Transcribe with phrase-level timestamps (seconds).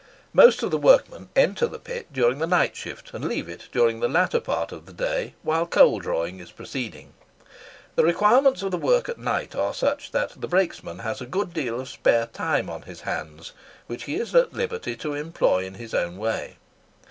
[0.33, 3.99] Most of the workmen enter the pit during the night shift, and leave it in
[3.99, 7.13] the latter part of the day, whilst coal drawing is proceeding.
[7.93, 11.53] The requirements of the work at night are such, that the brakesman has a good
[11.53, 13.51] deal of spare time on his hands,
[13.85, 16.57] which he is at liberty to employ in his own way.